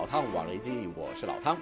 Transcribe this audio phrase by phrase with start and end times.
[0.00, 1.58] 老汤瓦雷基，我是老汤。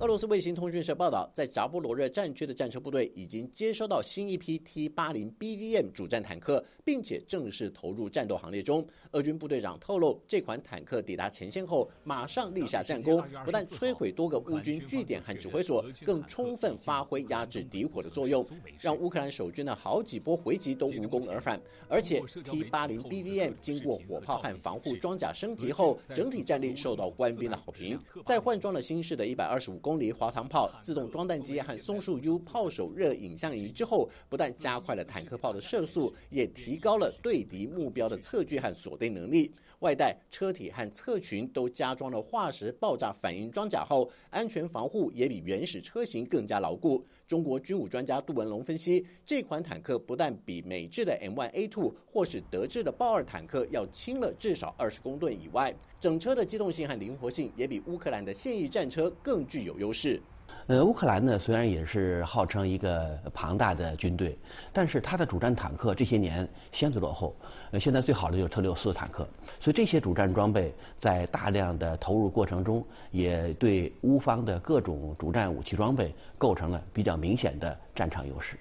[0.00, 8.86] 俄罗斯卫星通讯社报道，在扎波罗热战区的战车部队已经接收到新一批 T 八零 BVM 主战坦克，并且正式投入战斗行列中。
[9.10, 18.46] 俄军部队长透露，这款坦克抵达前线后，马上立下战功，不但摧毁多个乌军据点和指挥所，更充分发挥压制敌火的作用，
[18.80, 21.60] 让乌克兰守军的好几波回击都无功而返。
[21.88, 27.98] 而且 T 八零 BVM 经过火炮和防护装甲升级后，整体战力受到官兵的好评。
[28.24, 39.50] 在换装了新式的一百二十五公里滑膛炮、自动装弹机和松树 U 炮手热影像仪之后，不但加快了坦克炮的射速，也提高了对敌目标的测距和锁定能力。
[39.78, 47.02] 外带车体和侧裙都加装了化石爆炸反应装甲后，安全防护也比原始车型更加牢固。
[47.28, 60.20] 中国军武专家杜文龙分析，这款坦克不但比美制的 M1A2 或是德制的豹二坦克要轻了至少二十公吨以外，整车的机动性和灵活性也比乌克兰的现役战车更具有优势。
[60.66, 64.36] 呃，乌克兰呢，虽然也是号称一个庞大的军队，
[64.70, 67.34] 但是它的主战坦克这些年相对落后。
[67.70, 69.26] 呃，现在最好的就是特六四坦克，
[69.58, 78.58] 所以这些主战装备在大量的投入过程中，也对乌方的各种主战武器装备构成了比较明显的战场优势。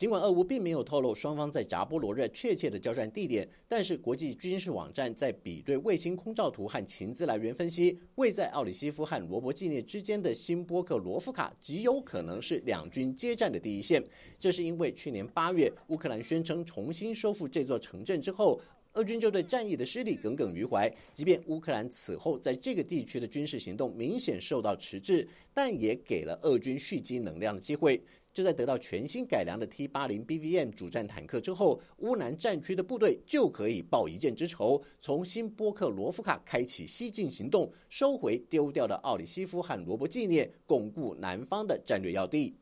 [0.00, 14.02] 尽管俄乌并没有透露双方在扎波罗热确切的交战地点，但是国际军事网站在比对卫星空照图和情资来源分析，位在奥里西夫和罗伯季涅之间的新波克罗夫卡极有可能是两军接战的第一线。
[14.38, 18.58] 这是因为去年八月乌克兰宣称重新收复这座城镇之后，
[18.94, 20.92] 俄军就对战役的失利耿耿于怀。
[21.14, 28.02] 即便乌克兰此后在这个地区的军事行动明显受到迟滞，但也给了俄军蓄积能量的机会。
[28.32, 42.54] 就在得到全新改良的 T 八零 BVM 主战坦克之后，乌南战区的部队就可以报一箭之仇，从新波克罗夫卡开启西进行动，收回丢掉的奥里西夫和罗伯纪念，巩固南方的战略要地。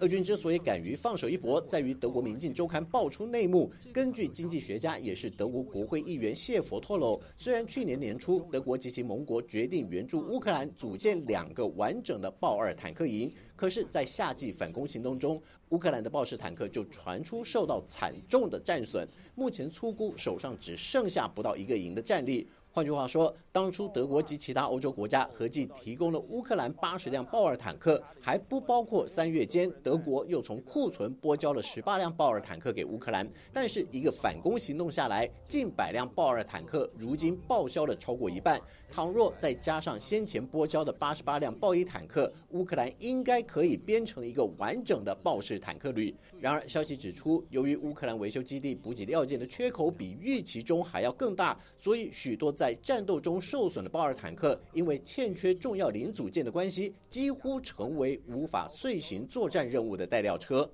[0.00, 3.68] 俄军之所以敢于放手一搏，在于德国《民进周刊》爆出内幕。
[3.92, 19.04] 根据经济学家，也是德国国会议员谢佛透露，虽然去年年初德国及其盟国决定援助乌克兰组建两个完整的豹二坦克营，可是，在夏季反攻行动中，乌克兰的豹式坦克就传出受到惨重的战损，
[19.34, 22.46] 目前粗估手上只剩下不到一个营的战力。
[22.70, 33.28] 换句话说，当初德国及其他欧洲国家合计提供了乌克兰八十辆豹二坦克，还不包括三月间德国又从库存拨交了十八辆豹二坦克给乌克兰。
[33.52, 38.60] 但是一个反攻行动下来，近百辆豹二坦克如今报销了超过一半。
[38.90, 46.14] 倘若再加上先前拨交的八十八辆豹一坦克，乌克兰应该可以编成一个完整的豹式坦克旅。
[46.38, 60.70] 然而，消息指出，由于乌克兰维修基地补给料件的缺口比预期中还要更大，所以许多在在战斗中受损的豹二坦克，因为欠缺重要零组件的关系，几乎成为无法遂行作战任务的带料车。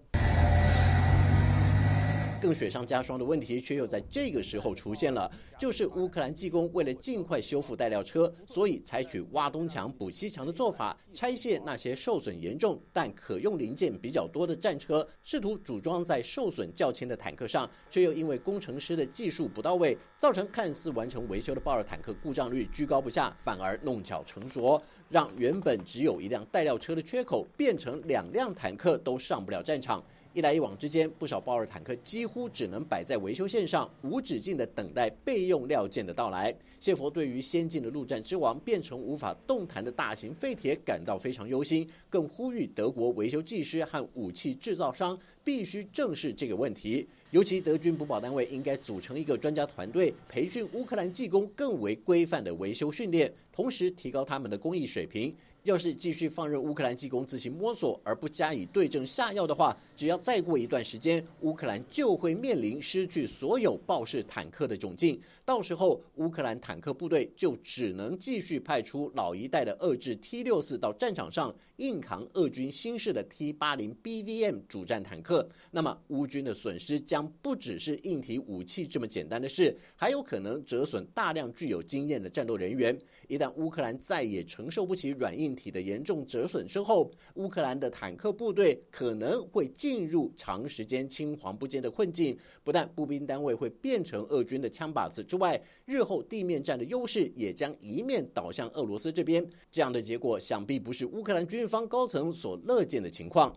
[2.44, 30.04] 更雪上加霜的问题却又在这个时候出现了，就是乌克兰技工为了尽快修复带料车，所以采取挖东墙补西墙的做法，拆卸那些受损严重但可用零件比较多的战车，试图组装在受损较轻的坦克上，却又因为工程师的技术不到位，造成看似完成维修的豹二坦克故障率居高不下，反而弄巧成拙，让原本只有一辆带料车的缺口变成两辆坦克都上不了战场。
[30.34, 36.52] 一来一往之间，不少豹二坦克几乎只能摆在维修线上，无止境的等待备用料件的到来。
[36.80, 47.06] 谢佛对于先进的陆战之王变成无法动弹的大型废铁感到非常忧心，更呼吁德国维修技师和武器制造商必须正视这个问题。
[47.30, 55.32] 尤其德军补保单位应该组成一个专家团队，培训乌克兰技工更为规范的维修训练，同时提高他们的工艺水平。
[55.64, 65.18] 要是继续放任乌克兰技工自行摸索而不加以对症下药的话，只要再过一段时间，乌克兰就会面临失去所有豹式坦克的窘境。
[65.42, 75.48] 到时候，乌克兰坦克部队就只能继续派出老一代的遏制 T 六四到战场上硬扛俄军新式的 T 八零 BVM 主战坦克。
[75.70, 82.98] 那么，乌军的损失将不只是硬体武器这么简单的事，还有可能折损大量具有经验的战斗人员。
[83.28, 92.36] 一旦乌克兰再也承受不起软硬体的严重折损之后，乌克兰的坦克部队可能会进入长时间青黄不接的困境。
[92.62, 99.44] 不但步兵单位会变成俄军的枪靶子之外，日后地面战的优势也将一面倒向俄罗斯这边。
[99.70, 103.54] 这样的结果，想必不是乌克兰军方高层所乐见的情况。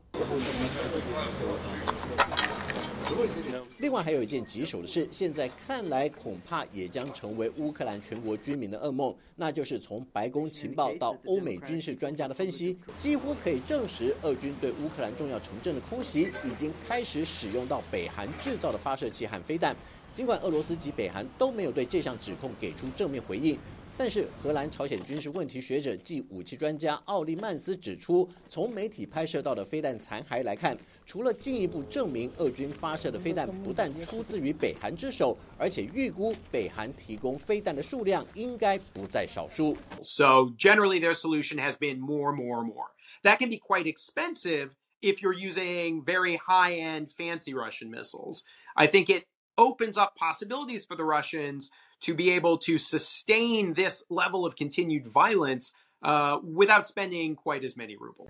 [3.80, 19.75] 另外还有一件棘手的事，现在看来恐怕也将成为乌克兰全国居民的噩梦，那就是从白宫情报到欧美军事专家的分析，几乎可以证实，俄军对乌克兰重要城镇的空袭已经开始使用到北韩制造的发射器和飞弹。
[20.14, 23.58] 尽管俄罗斯及北韩都没有对这项指控给出正面回应。
[23.96, 39.76] 但是，荷兰朝鲜军事问题学者暨武器专家奥利曼斯指出，从媒体拍摄到的飞弹残骸来看，除了进一步证明俄军发射的飞弹不但出自于北韩之手，而且预估北韩提供飞弹的数量应该不在少数。
[40.02, 42.87] So generally, their solution has been more, more, more.
[43.23, 44.70] That can be quite expensive
[45.00, 48.43] if you're using very high-end, fancy Russian missiles.
[48.75, 49.26] I think it
[49.56, 51.70] opens up possibilities for the Russians.
[52.01, 55.73] to be able to sustain this level of continued violence
[56.03, 58.29] uh, without spending quite as many rubles.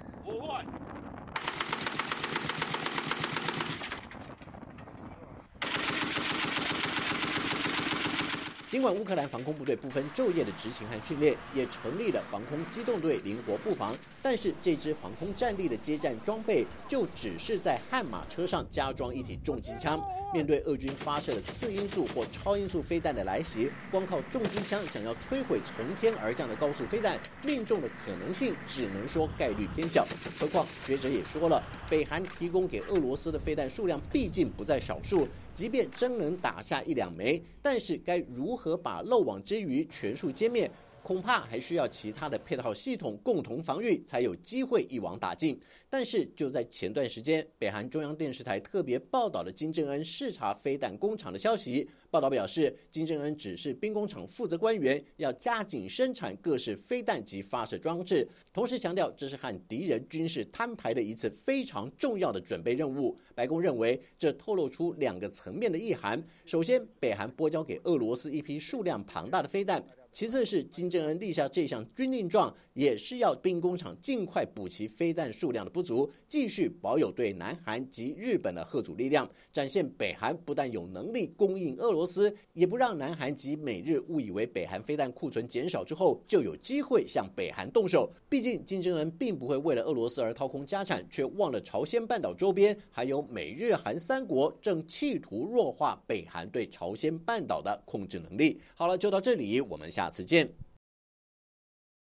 [8.77, 19.99] 尽管乌克兰防空部队不分昼夜的执勤和训练，也成立了防空机动队灵活布防，但是这支防空战力的接战装备就只是在悍马车上加装一体重机枪。
[20.31, 30.05] 面对俄军发射的次音速或超音速飞弹的来袭，光靠重机枪想要摧毁从天而降的高速飞弹，命中的可能性只能说概率偏小。
[30.39, 35.27] 何况学者也说了，北韩提供给俄罗斯的飞弹数量毕竟不在少数。
[35.57, 40.69] 即便真能打下一两枚，但是该如何把漏网之鱼全数歼灭？
[41.07, 45.57] 恐怕还需要其他的配套系统共同防御，才有机会一网打尽。
[45.89, 51.89] 但是就在前段时间，北韩中央电视台特别报道了金正恩视察飞弹工厂的消息。
[52.11, 63.17] 报道表示，金正恩指示兵工厂负责官员要加紧生产各式飞弹及发射装置，同时强调这是和敌人军事摊牌的一次非常重要的准备任务。
[63.33, 69.81] 白宫认为，这透露出两个层面的意涵：首先，北韩拨交给俄罗斯一批数量庞大的飞弹。
[70.17, 88.11] 其次是金正恩立下这项军令状，也是要兵工厂尽快补齐飞弹数量的不足，继续保有对南韩及日本的核阻力量，展现北韩不但有能力供应俄罗斯，也不让南韩及美日误以为北韩飞弹库存减少之后就有机会向北韩动手。
[88.27, 98.59] 毕竟金正恩并不会为了俄罗斯而掏空家产，却忘了朝鲜半岛周边还有美日韩三国正企图弱化北韩对朝鲜半岛的控制能力。
[98.73, 100.06] 好了，就到这里，我们下。
[100.07, 100.66] 下次见。